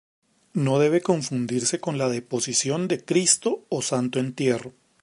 [0.55, 4.73] No debe confundirse con la deposición de Cristo o Santo Entierro.